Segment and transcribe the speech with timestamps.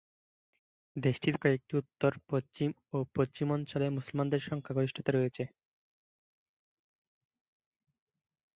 [0.95, 5.43] দেশটির কয়েকটি উত্তর-পশ্চিম ও পশ্চিম অঞ্চলে মুসলমানদের সংখ্যাগরিষ্ঠতা রয়েছে।